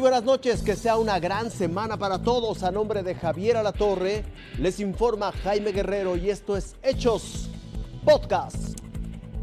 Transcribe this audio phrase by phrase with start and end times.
[0.00, 2.62] buenas noches, que sea una gran semana para todos.
[2.62, 4.24] A nombre de Javier Alatorre,
[4.58, 7.50] les informa Jaime Guerrero y esto es Hechos
[8.02, 8.78] Podcast.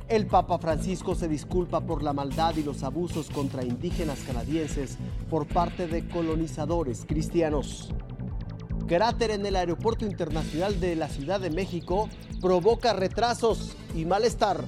[0.07, 4.97] El Papa Francisco se disculpa por la maldad y los abusos contra indígenas canadienses
[5.29, 7.89] por parte de colonizadores cristianos.
[8.87, 12.09] Cráter en el Aeropuerto Internacional de la Ciudad de México
[12.41, 14.63] provoca retrasos y malestar.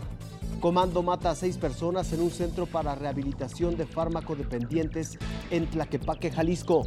[0.60, 5.18] Comando mata a seis personas en un centro para rehabilitación de fármacodependientes
[5.52, 6.86] en Tlaquepaque, Jalisco.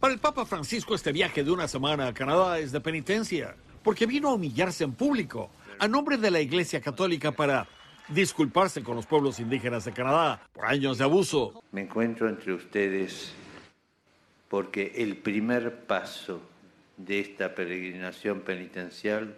[0.00, 4.06] Para el Papa Francisco este viaje de una semana a Canadá es de penitencia, porque
[4.06, 7.68] vino a humillarse en público a nombre de la Iglesia Católica para
[8.08, 11.62] disculparse con los pueblos indígenas de Canadá por años de abuso.
[11.72, 13.34] Me encuentro entre ustedes
[14.48, 16.40] porque el primer paso
[16.96, 19.36] de esta peregrinación penitencial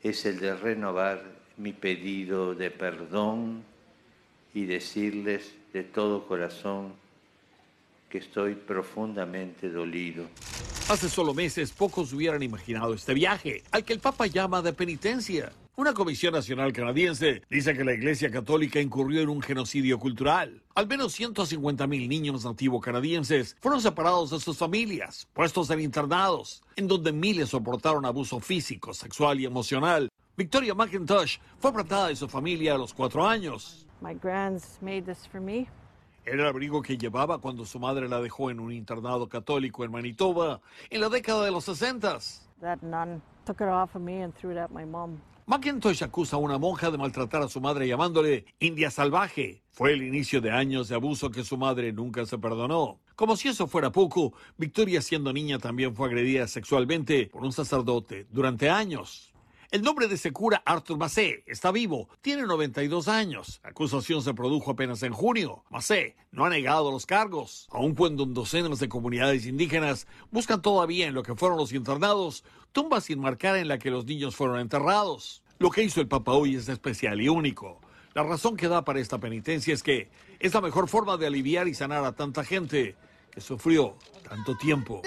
[0.00, 3.62] es el de renovar mi pedido de perdón
[4.54, 6.94] y decirles de todo corazón
[8.08, 10.24] que estoy profundamente dolido.
[10.88, 15.52] Hace solo meses pocos hubieran imaginado este viaje, al que el Papa llama de penitencia.
[15.76, 20.62] Una comisión nacional canadiense dice que la Iglesia Católica incurrió en un genocidio cultural.
[20.74, 26.62] Al menos 150 mil niños nativos canadienses fueron separados de sus familias, puestos en internados,
[26.76, 30.10] en donde miles soportaron abuso físico, sexual y emocional,
[30.40, 33.86] Victoria McIntosh fue apartada de su familia a los cuatro años.
[34.00, 35.68] My grands made this for me.
[36.24, 39.90] Era el abrigo que llevaba cuando su madre la dejó en un internado católico en
[39.90, 42.20] Manitoba en la década de los 60.
[42.62, 45.20] That nun took it off of me and threw it at my mom.
[45.46, 49.60] McIntosh acusa a una monja de maltratar a su madre llamándole India salvaje.
[49.72, 52.98] Fue el inicio de años de abuso que su madre nunca se perdonó.
[53.14, 58.26] Como si eso fuera poco, Victoria siendo niña también fue agredida sexualmente por un sacerdote
[58.30, 59.29] durante años.
[59.70, 63.60] El nombre de ese cura, Arthur Massé, está vivo, tiene 92 años.
[63.62, 65.62] La acusación se produjo apenas en junio.
[65.70, 67.68] Massé no ha negado los cargos.
[67.70, 73.04] Aun cuando docenas de comunidades indígenas buscan todavía en lo que fueron los internados, tumbas
[73.04, 75.40] sin marcar en la que los niños fueron enterrados.
[75.60, 77.80] Lo que hizo el Papa hoy es especial y único.
[78.12, 81.68] La razón que da para esta penitencia es que es la mejor forma de aliviar
[81.68, 82.96] y sanar a tanta gente
[83.30, 83.94] que sufrió
[84.28, 85.00] tanto tiempo.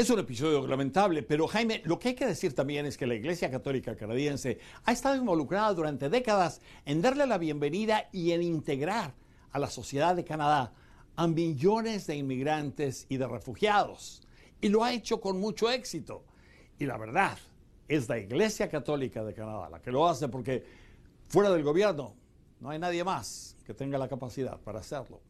[0.00, 3.14] Es un episodio lamentable, pero Jaime, lo que hay que decir también es que la
[3.14, 9.12] Iglesia Católica Canadiense ha estado involucrada durante décadas en darle la bienvenida y en integrar
[9.52, 10.72] a la sociedad de Canadá
[11.16, 14.22] a millones de inmigrantes y de refugiados.
[14.62, 16.24] Y lo ha hecho con mucho éxito.
[16.78, 17.36] Y la verdad,
[17.86, 20.64] es la Iglesia Católica de Canadá la que lo hace porque
[21.28, 22.14] fuera del gobierno
[22.58, 25.20] no hay nadie más que tenga la capacidad para hacerlo.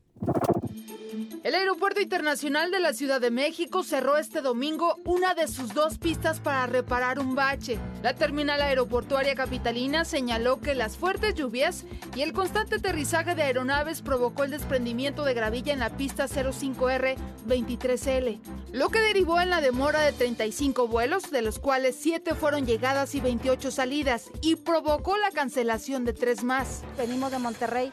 [1.42, 5.98] El Aeropuerto Internacional de la Ciudad de México cerró este domingo una de sus dos
[5.98, 7.78] pistas para reparar un bache.
[8.02, 14.02] La terminal aeroportuaria capitalina señaló que las fuertes lluvias y el constante aterrizaje de aeronaves
[14.02, 18.38] provocó el desprendimiento de gravilla en la pista 05R-23L,
[18.72, 23.14] lo que derivó en la demora de 35 vuelos, de los cuales 7 fueron llegadas
[23.14, 26.82] y 28 salidas, y provocó la cancelación de 3 más.
[26.98, 27.92] Venimos de Monterrey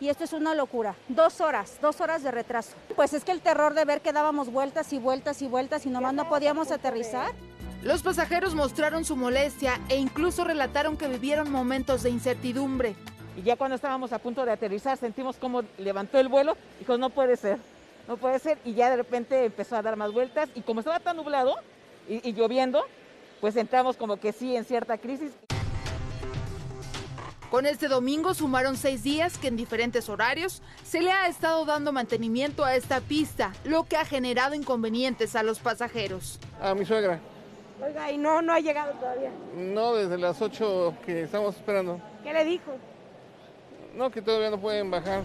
[0.00, 0.94] y esto es una locura.
[1.08, 2.76] Dos horas, dos horas de retraso.
[2.94, 5.90] Pues es que el terror de ver que dábamos vueltas y vueltas y vueltas y
[5.90, 7.32] nomás no podíamos aterrizar.
[7.82, 12.96] Los pasajeros mostraron su molestia e incluso relataron que vivieron momentos de incertidumbre.
[13.36, 16.98] Y ya cuando estábamos a punto de aterrizar sentimos como levantó el vuelo y dijo,
[16.98, 17.58] no puede ser,
[18.08, 18.58] no puede ser.
[18.64, 21.54] Y ya de repente empezó a dar más vueltas y como estaba tan nublado
[22.08, 22.84] y, y lloviendo,
[23.40, 25.32] pues entramos como que sí en cierta crisis.
[27.50, 31.92] Con este domingo sumaron seis días que en diferentes horarios se le ha estado dando
[31.92, 36.38] mantenimiento a esta pista, lo que ha generado inconvenientes a los pasajeros.
[36.60, 37.18] A mi suegra.
[37.82, 39.30] Oiga, y no, no ha llegado todavía.
[39.56, 41.98] No, desde las 8 que estamos esperando.
[42.22, 42.76] ¿Qué le dijo?
[43.94, 45.22] No, que todavía no pueden bajar.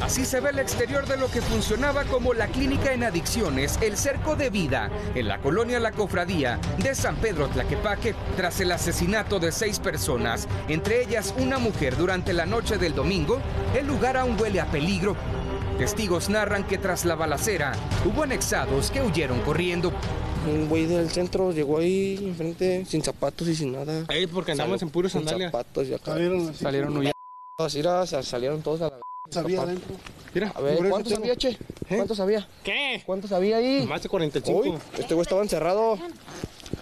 [0.00, 3.96] Así se ve el exterior de lo que funcionaba como la clínica en adicciones, el
[3.98, 9.38] cerco de vida, en la colonia La Cofradía de San Pedro Tlaquepaque, tras el asesinato
[9.38, 13.40] de seis personas, entre ellas una mujer durante la noche del domingo,
[13.78, 15.16] el lugar aún huele a peligro.
[15.78, 17.72] Testigos narran que tras la balacera
[18.04, 19.92] hubo anexados que huyeron corriendo.
[20.50, 24.04] Un güey del centro llegó ahí enfrente sin zapatos y sin nada.
[24.08, 25.52] Ahí porque andamos en puros sandalias.
[25.52, 26.12] zapatos y acá.
[26.12, 27.12] Salieron, salieron huyendo.
[27.58, 28.98] Así era, sa- salieron todos a la
[29.30, 29.94] Sabía adentro.
[30.34, 31.50] Mira, A ver, ¿cuántos tengo- había, che?
[31.50, 31.56] ¿Eh?
[31.96, 32.46] ¿Cuántos había?
[32.64, 33.02] ¿Qué?
[33.06, 33.86] ¿Cuántos había ahí?
[33.86, 34.58] Más de 45.
[34.60, 35.98] Uy, este güey estaba encerrado.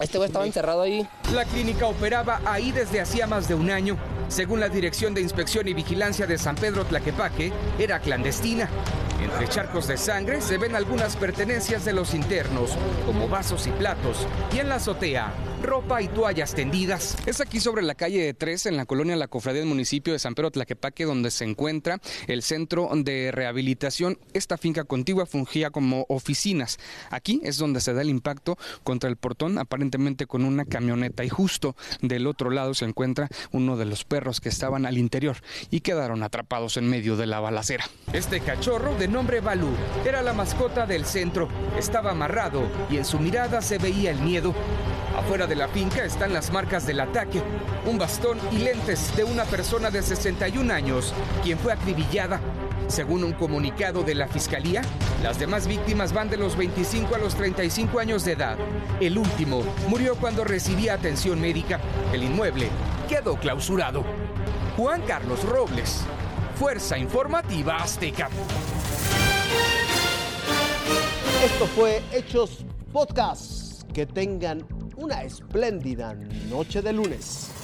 [0.01, 1.07] Este güey estaba encerrado ahí.
[1.35, 3.97] La clínica operaba ahí desde hacía más de un año.
[4.29, 8.69] Según la Dirección de Inspección y Vigilancia de San Pedro Tlaquepaque, era clandestina.
[9.21, 14.27] Entre charcos de sangre se ven algunas pertenencias de los internos, como vasos y platos,
[14.55, 15.33] y en la azotea,
[15.63, 17.17] ropa y toallas tendidas.
[17.27, 20.35] Es aquí sobre la calle 3, en la colonia La Cofradía del municipio de San
[20.35, 24.19] Pedro Tlaquepaque, donde se encuentra el centro de rehabilitación.
[24.35, 26.79] Esta finca contigua fungía como oficinas.
[27.11, 31.29] Aquí es donde se da el impacto contra el portón, aparentemente con una camioneta, y
[31.29, 35.39] justo del otro lado se encuentra uno de los perros que estaban al interior
[35.71, 37.85] y quedaron atrapados en medio de la balacera.
[38.13, 39.71] Este cachorro, nombre Balú,
[40.05, 41.49] era la mascota del centro.
[41.79, 44.55] Estaba amarrado y en su mirada se veía el miedo.
[45.17, 47.43] Afuera de la finca están las marcas del ataque,
[47.87, 51.13] un bastón y lentes de una persona de 61 años,
[51.43, 52.41] quien fue acribillada.
[52.89, 54.83] Según un comunicado de la Fiscalía,
[55.23, 58.57] las demás víctimas van de los 25 a los 35 años de edad.
[59.01, 61.81] El último murió cuando recibía atención médica.
[62.13, 62.69] El inmueble
[63.09, 64.05] quedó clausurado.
[64.77, 66.05] Juan Carlos Robles,
[66.55, 68.29] Fuerza Informativa Azteca.
[71.45, 73.85] Esto fue Hechos Podcast.
[73.93, 76.15] Que tengan una espléndida
[76.51, 77.58] noche de lunes.